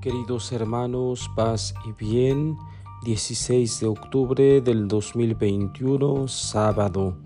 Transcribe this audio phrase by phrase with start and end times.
[0.00, 2.56] Queridos hermanos, paz y bien,
[3.02, 7.16] 16 de octubre del 2021, sábado.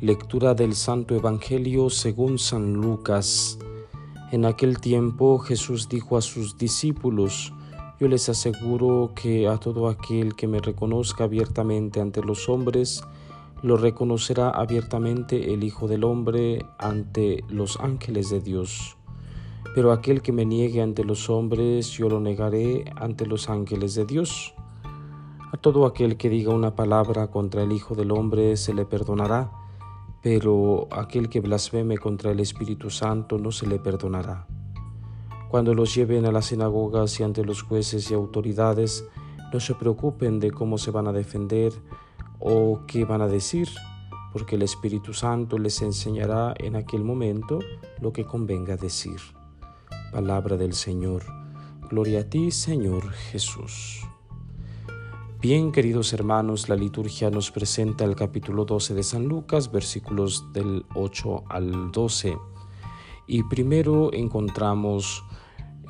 [0.00, 3.56] Lectura del Santo Evangelio según San Lucas.
[4.32, 7.52] En aquel tiempo Jesús dijo a sus discípulos,
[8.00, 13.04] Yo les aseguro que a todo aquel que me reconozca abiertamente ante los hombres,
[13.62, 18.96] lo reconocerá abiertamente el Hijo del Hombre ante los ángeles de Dios.
[19.74, 24.04] Pero aquel que me niegue ante los hombres, yo lo negaré ante los ángeles de
[24.04, 24.54] Dios.
[25.52, 29.50] A todo aquel que diga una palabra contra el Hijo del Hombre se le perdonará,
[30.22, 34.46] pero aquel que blasfeme contra el Espíritu Santo no se le perdonará.
[35.48, 39.04] Cuando los lleven a las sinagogas y ante los jueces y autoridades,
[39.52, 41.72] no se preocupen de cómo se van a defender
[42.38, 43.68] o qué van a decir,
[44.32, 47.58] porque el Espíritu Santo les enseñará en aquel momento
[48.00, 49.18] lo que convenga decir.
[50.10, 51.22] Palabra del Señor.
[51.88, 54.00] Gloria a ti, Señor Jesús.
[55.40, 60.84] Bien, queridos hermanos, la liturgia nos presenta el capítulo 12 de San Lucas, versículos del
[60.96, 62.36] 8 al 12.
[63.28, 65.22] Y primero encontramos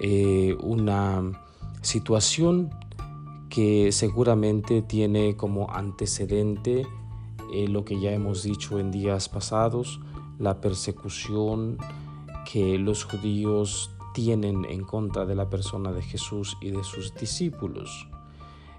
[0.00, 1.32] eh, una
[1.80, 2.70] situación
[3.48, 6.86] que seguramente tiene como antecedente
[7.55, 9.98] eh, lo que ya hemos dicho en días pasados,
[10.38, 11.78] la persecución
[12.44, 18.08] que los judíos tienen en contra de la persona de Jesús y de sus discípulos.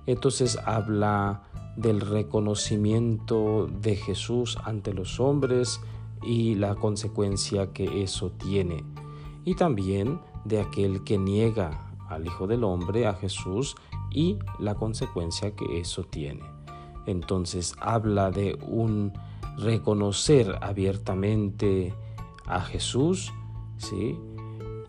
[0.06, 1.44] Entonces habla
[1.76, 5.80] del reconocimiento de Jesús ante los hombres
[6.24, 8.84] y la consecuencia que eso tiene.
[9.46, 13.76] Y también de aquel que niega al Hijo del Hombre, a Jesús,
[14.12, 16.44] y la consecuencia que eso tiene.
[17.06, 19.14] Entonces habla de un
[19.58, 21.94] reconocer abiertamente
[22.46, 23.34] a Jesús,
[23.78, 24.18] ¿sí?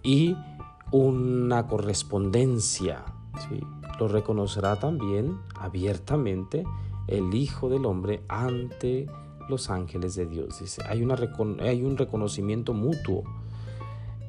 [0.02, 0.36] Y
[0.90, 3.04] una correspondencia.
[3.98, 6.64] Lo reconocerá también abiertamente
[7.06, 9.06] el Hijo del Hombre ante
[9.48, 10.60] los ángeles de Dios.
[10.60, 11.06] Dice, hay,
[11.60, 13.24] hay un reconocimiento mutuo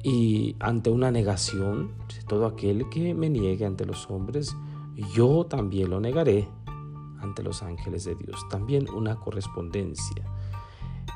[0.02, 1.92] y ante una negación,
[2.28, 4.54] todo aquel que me niegue ante los hombres,
[5.14, 6.46] yo también lo negaré
[7.20, 8.46] ante los ángeles de Dios.
[8.50, 10.24] También una correspondencia.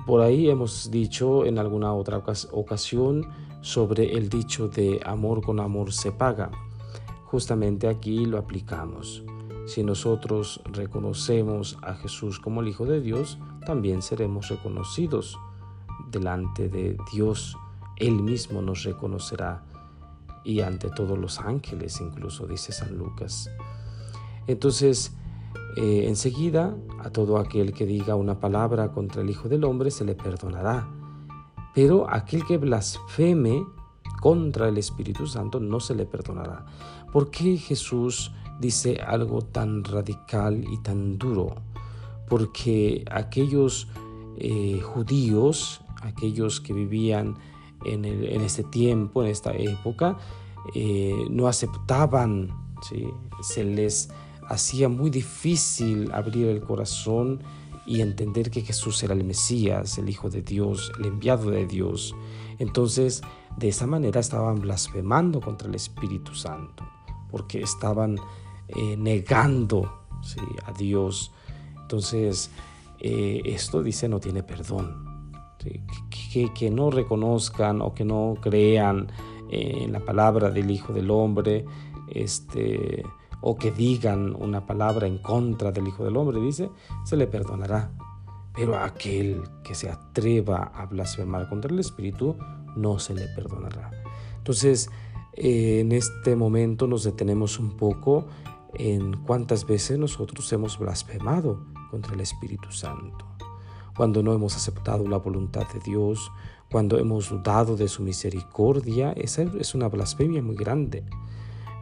[0.09, 3.29] Por ahí hemos dicho en alguna otra ocasión
[3.61, 6.51] sobre el dicho de amor con amor se paga.
[7.27, 9.23] Justamente aquí lo aplicamos.
[9.67, 13.37] Si nosotros reconocemos a Jesús como el Hijo de Dios,
[13.67, 15.39] también seremos reconocidos
[16.11, 17.59] delante de Dios.
[17.97, 19.63] Él mismo nos reconocerá
[20.43, 23.51] y ante todos los ángeles, incluso dice San Lucas.
[24.47, 25.18] Entonces,
[25.78, 30.05] eh, enseguida a todo aquel que diga una palabra contra el Hijo del Hombre se
[30.05, 30.89] le perdonará
[31.78, 33.65] pero aquel que blasfeme
[34.21, 36.66] contra el Espíritu Santo no se le perdonará.
[37.12, 41.55] ¿Por qué Jesús dice algo tan radical y tan duro?
[42.28, 43.87] Porque aquellos
[44.39, 47.37] eh, judíos, aquellos que vivían
[47.84, 48.05] en,
[48.41, 50.19] este tiempo, en esta época,
[50.75, 52.50] eh, no aceptaban,
[53.41, 54.10] se les
[54.48, 57.42] hacía muy difícil abrir el corazón
[57.86, 62.14] y entender que Jesús era el Mesías, el Hijo de Dios, el enviado de Dios.
[62.59, 63.22] Entonces,
[63.56, 66.84] de esa manera estaban blasfemando contra el Espíritu Santo,
[67.31, 68.19] porque estaban
[68.69, 70.03] eh, negando
[70.65, 71.32] a Dios.
[71.80, 72.50] Entonces,
[73.00, 75.06] eh, esto dice no tiene perdón.
[75.59, 79.10] Que, que, no reconozcan o que no crean
[79.50, 81.65] eh, en la palabra del Hijo del Hombre,
[82.10, 83.03] este,
[83.41, 86.71] o que digan una palabra en contra del Hijo del Hombre, dice,
[87.04, 87.93] se le perdonará.
[88.54, 92.37] Pero aquel que se atreva a blasfemar contra el Espíritu,
[92.77, 93.91] no se le perdonará.
[94.37, 94.91] Entonces,
[95.34, 98.27] eh, en este momento nos detenemos un poco
[98.75, 103.25] en cuántas veces nosotros hemos blasfemado contra el Espíritu Santo.
[103.97, 106.31] Cuando no hemos aceptado la voluntad de Dios,
[106.71, 111.04] cuando hemos dudado de su misericordia, esa es una blasfemia muy grande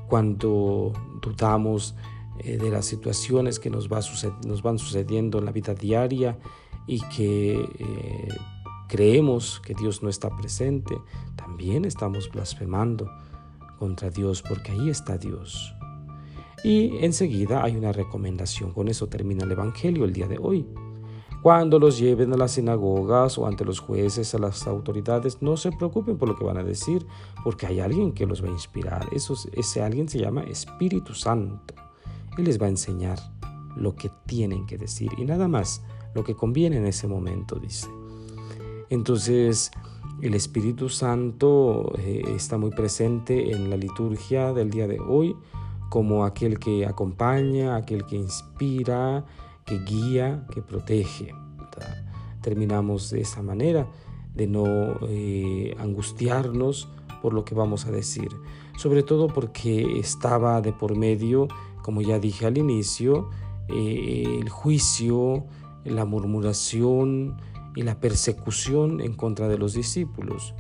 [0.09, 0.93] cuando
[1.23, 1.95] dudamos
[2.41, 6.39] eh, de las situaciones que nos, van sucediendo en la vida diaria
[6.87, 8.29] y que eh,
[8.89, 10.97] creemos que Dios no está presente,
[11.35, 13.11] también estamos blasfemando
[13.79, 15.75] contra Dios porque ahí está Dios.
[16.63, 20.67] Y enseguida hay una recomendación, con eso termina el Evangelio el día de hoy.
[21.47, 25.71] Cuando los lleven a las sinagogas o ante los jueces, a las autoridades, no se
[25.71, 27.07] preocupen por lo que van a decir,
[27.45, 29.07] porque hay alguien que los va a inspirar.
[29.13, 31.73] Eso, ese alguien se llama Espíritu Santo.
[32.37, 33.21] Él les va a enseñar
[33.77, 35.85] lo que tienen que decir y nada más
[36.17, 37.87] lo que conviene en ese momento, dice.
[38.91, 39.71] Entonces,
[40.23, 45.37] El Espíritu Santo eh, está muy presente en la liturgia del día de hoy
[45.91, 49.25] como aquel que acompaña, aquel que inspira,
[49.67, 51.35] que guía, que protege.
[52.41, 53.89] Terminamos de esa manera,
[54.35, 54.65] de no
[55.09, 56.89] eh, angustiarnos
[57.21, 58.29] por lo que vamos a decir,
[58.79, 61.49] sobre todo porque estaba de por medio,
[61.83, 63.31] como ya dije al inicio,
[63.69, 65.45] eh, el juicio,
[65.85, 67.37] la murmuración,
[67.75, 70.55] y la persecución en contra de los discípulos.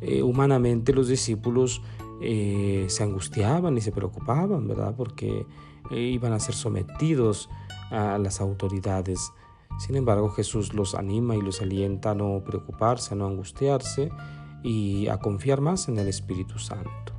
[0.00, 1.82] Eh, humanamente los discípulos
[2.20, 4.94] se angustiaban y se preocupaban, ¿verdad?
[4.94, 5.46] Porque
[5.90, 7.48] iban a ser sometidos
[7.90, 9.32] a las autoridades.
[9.78, 14.10] Sin embargo, Jesús los anima y los alienta a no preocuparse, a no angustiarse
[14.62, 17.12] y a confiar más en el Espíritu Santo.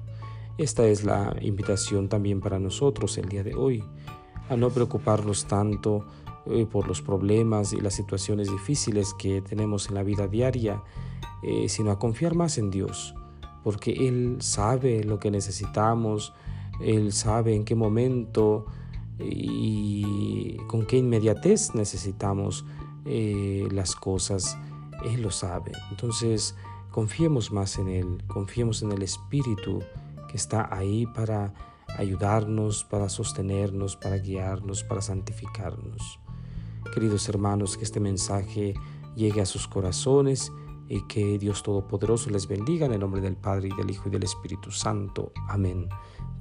[0.58, 3.84] Esta es la invitación también para nosotros el día de hoy,
[4.50, 6.06] a no preocuparnos tanto
[6.46, 10.84] eh, por los problemas y las situaciones difíciles que tenemos en la vida diaria,
[11.42, 13.16] eh, sino a confiar más en Dios,
[13.64, 16.34] porque Él sabe lo que necesitamos,
[16.80, 18.66] Él sabe en qué momento
[19.24, 22.66] y con qué inmediatez necesitamos
[23.06, 24.58] eh, las cosas,
[25.04, 25.72] Él lo sabe.
[25.90, 26.56] Entonces,
[26.92, 29.80] confiemos más en Él, confiemos en el Espíritu
[30.30, 31.54] que está ahí para
[31.98, 36.20] ayudarnos, para sostenernos, para guiarnos, para santificarnos.
[36.94, 38.74] Queridos hermanos, que este mensaje
[39.16, 40.52] llegue a sus corazones
[40.88, 44.12] y que Dios Todopoderoso les bendiga en el nombre del Padre y del Hijo y
[44.12, 45.32] del Espíritu Santo.
[45.48, 45.88] Amén.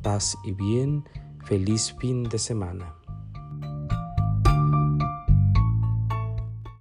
[0.03, 1.05] Paz y bien.
[1.45, 3.00] Feliz fin de semana.